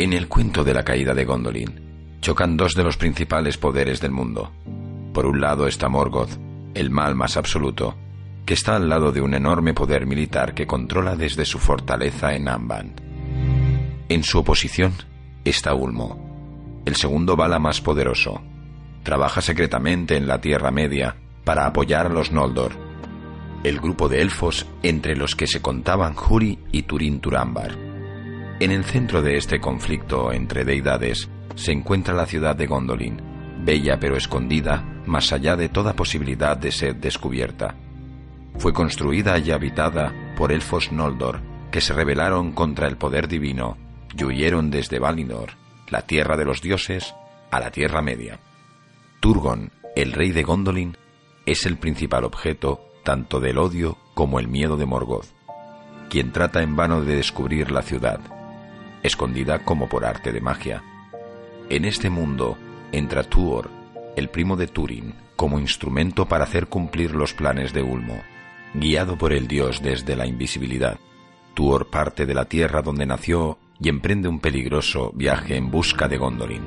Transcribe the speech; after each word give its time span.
En 0.00 0.12
el 0.12 0.28
cuento 0.28 0.62
de 0.62 0.72
la 0.72 0.84
caída 0.84 1.12
de 1.12 1.24
Gondolin, 1.24 2.18
chocan 2.20 2.56
dos 2.56 2.76
de 2.76 2.84
los 2.84 2.96
principales 2.96 3.58
poderes 3.58 4.00
del 4.00 4.12
mundo. 4.12 4.52
Por 5.12 5.26
un 5.26 5.40
lado 5.40 5.66
está 5.66 5.88
Morgoth, 5.88 6.38
el 6.74 6.90
mal 6.90 7.16
más 7.16 7.36
absoluto, 7.36 7.96
que 8.46 8.54
está 8.54 8.76
al 8.76 8.88
lado 8.88 9.10
de 9.10 9.20
un 9.20 9.34
enorme 9.34 9.74
poder 9.74 10.06
militar 10.06 10.54
que 10.54 10.68
controla 10.68 11.16
desde 11.16 11.44
su 11.44 11.58
fortaleza 11.58 12.32
en 12.36 12.48
Amban. 12.48 12.94
En 14.08 14.22
su 14.22 14.38
oposición 14.38 14.92
está 15.44 15.74
Ulmo, 15.74 16.82
el 16.86 16.94
segundo 16.94 17.34
bala 17.34 17.58
más 17.58 17.80
poderoso. 17.80 18.40
Trabaja 19.02 19.40
secretamente 19.40 20.16
en 20.16 20.28
la 20.28 20.40
Tierra 20.40 20.70
Media 20.70 21.16
para 21.42 21.66
apoyar 21.66 22.06
a 22.06 22.10
los 22.10 22.30
Noldor, 22.30 22.70
el 23.64 23.80
grupo 23.80 24.08
de 24.08 24.22
elfos 24.22 24.64
entre 24.84 25.16
los 25.16 25.34
que 25.34 25.48
se 25.48 25.60
contaban 25.60 26.14
Huri 26.14 26.56
y 26.70 26.82
Turin 26.82 27.18
Turambar. 27.18 27.87
En 28.60 28.72
el 28.72 28.84
centro 28.84 29.22
de 29.22 29.36
este 29.36 29.60
conflicto 29.60 30.32
entre 30.32 30.64
deidades 30.64 31.28
se 31.54 31.70
encuentra 31.70 32.12
la 32.12 32.26
ciudad 32.26 32.56
de 32.56 32.66
Gondolin, 32.66 33.22
bella 33.64 34.00
pero 34.00 34.16
escondida, 34.16 34.82
más 35.06 35.32
allá 35.32 35.54
de 35.54 35.68
toda 35.68 35.94
posibilidad 35.94 36.56
de 36.56 36.72
ser 36.72 36.96
descubierta. 36.96 37.76
Fue 38.58 38.72
construida 38.72 39.38
y 39.38 39.52
habitada 39.52 40.34
por 40.36 40.50
elfos 40.50 40.90
Noldor, 40.90 41.40
que 41.70 41.80
se 41.80 41.92
rebelaron 41.92 42.50
contra 42.50 42.88
el 42.88 42.96
poder 42.96 43.28
divino 43.28 43.76
y 44.16 44.24
huyeron 44.24 44.72
desde 44.72 44.98
Valinor, 44.98 45.50
la 45.88 46.02
tierra 46.02 46.36
de 46.36 46.44
los 46.44 46.60
dioses, 46.60 47.14
a 47.52 47.60
la 47.60 47.70
Tierra 47.70 48.02
Media. 48.02 48.40
Turgon, 49.20 49.70
el 49.94 50.12
rey 50.12 50.32
de 50.32 50.42
Gondolin, 50.42 50.96
es 51.46 51.64
el 51.64 51.78
principal 51.78 52.24
objeto 52.24 52.80
tanto 53.04 53.38
del 53.38 53.58
odio 53.58 53.98
como 54.14 54.40
el 54.40 54.48
miedo 54.48 54.76
de 54.76 54.84
Morgoth, 54.84 55.28
quien 56.10 56.32
trata 56.32 56.60
en 56.60 56.74
vano 56.74 57.02
de 57.02 57.14
descubrir 57.14 57.70
la 57.70 57.82
ciudad 57.82 58.18
escondida 59.02 59.60
como 59.60 59.88
por 59.88 60.04
arte 60.04 60.32
de 60.32 60.40
magia. 60.40 60.82
En 61.68 61.84
este 61.84 62.10
mundo 62.10 62.56
entra 62.92 63.22
Tuor, 63.22 63.70
el 64.16 64.28
primo 64.30 64.56
de 64.56 64.66
Turin, 64.66 65.14
como 65.36 65.58
instrumento 65.58 66.26
para 66.26 66.44
hacer 66.44 66.66
cumplir 66.66 67.14
los 67.14 67.34
planes 67.34 67.72
de 67.72 67.82
Ulmo. 67.82 68.20
Guiado 68.74 69.16
por 69.16 69.32
el 69.32 69.46
dios 69.46 69.82
desde 69.82 70.16
la 70.16 70.26
invisibilidad, 70.26 70.98
Tuor 71.54 71.88
parte 71.88 72.26
de 72.26 72.34
la 72.34 72.46
tierra 72.46 72.82
donde 72.82 73.06
nació 73.06 73.58
y 73.80 73.88
emprende 73.88 74.28
un 74.28 74.40
peligroso 74.40 75.12
viaje 75.14 75.56
en 75.56 75.70
busca 75.70 76.08
de 76.08 76.16
Gondolin. 76.16 76.62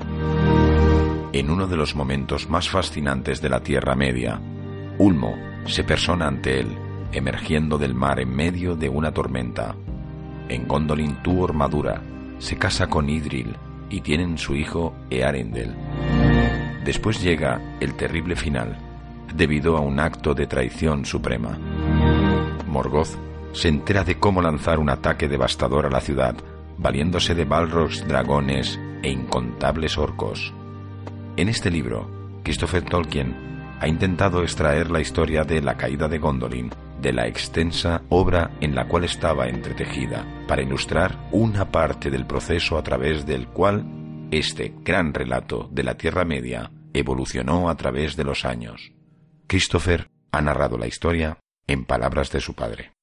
En 1.33 1.49
uno 1.49 1.67
de 1.67 1.77
los 1.77 1.95
momentos 1.95 2.49
más 2.49 2.69
fascinantes 2.69 3.41
de 3.41 3.49
la 3.49 3.61
Tierra 3.61 3.95
Media, 3.95 4.39
Ulmo 4.97 5.37
se 5.65 5.83
persona 5.83 6.27
ante 6.27 6.59
él, 6.59 6.67
emergiendo 7.11 7.77
del 7.77 7.93
mar 7.93 8.19
en 8.19 8.35
medio 8.35 8.75
de 8.75 8.89
una 8.89 9.13
tormenta. 9.13 9.75
En 10.49 10.67
Gondolin 10.67 11.21
Tuor 11.23 11.53
madura 11.53 12.01
se 12.41 12.57
casa 12.57 12.87
con 12.87 13.07
Idril 13.07 13.55
y 13.89 14.01
tienen 14.01 14.37
su 14.37 14.55
hijo 14.55 14.95
Earendel. 15.11 15.75
Después 16.83 17.21
llega 17.21 17.61
el 17.79 17.93
terrible 17.93 18.35
final, 18.35 18.77
debido 19.35 19.77
a 19.77 19.81
un 19.81 19.99
acto 19.99 20.33
de 20.33 20.47
traición 20.47 21.05
suprema. 21.05 21.57
Morgoth 22.67 23.15
se 23.53 23.67
entera 23.67 24.03
de 24.03 24.15
cómo 24.15 24.41
lanzar 24.41 24.79
un 24.79 24.89
ataque 24.89 25.27
devastador 25.27 25.85
a 25.85 25.91
la 25.91 26.01
ciudad, 26.01 26.35
valiéndose 26.79 27.35
de 27.35 27.45
balrogs, 27.45 28.07
dragones 28.07 28.79
e 29.03 29.11
incontables 29.11 29.99
orcos. 29.99 30.51
En 31.37 31.47
este 31.47 31.69
libro, 31.69 32.09
Christopher 32.43 32.83
Tolkien 32.83 33.35
ha 33.79 33.87
intentado 33.87 34.41
extraer 34.41 34.89
la 34.89 34.99
historia 34.99 35.43
de 35.43 35.61
la 35.61 35.77
caída 35.77 36.07
de 36.07 36.17
Gondolin 36.17 36.71
de 37.01 37.13
la 37.13 37.27
extensa 37.27 38.03
obra 38.09 38.51
en 38.61 38.75
la 38.75 38.87
cual 38.87 39.03
estaba 39.03 39.47
entretejida, 39.47 40.25
para 40.47 40.61
ilustrar 40.61 41.17
una 41.31 41.71
parte 41.71 42.09
del 42.09 42.25
proceso 42.25 42.77
a 42.77 42.83
través 42.83 43.25
del 43.25 43.47
cual 43.47 43.85
este 44.31 44.73
gran 44.83 45.13
relato 45.13 45.67
de 45.71 45.83
la 45.83 45.95
Tierra 45.97 46.25
Media 46.25 46.71
evolucionó 46.93 47.69
a 47.69 47.75
través 47.75 48.15
de 48.15 48.23
los 48.23 48.45
años. 48.45 48.93
Christopher 49.47 50.09
ha 50.31 50.41
narrado 50.41 50.77
la 50.77 50.87
historia 50.87 51.39
en 51.67 51.85
palabras 51.85 52.31
de 52.31 52.39
su 52.39 52.53
padre. 52.53 52.93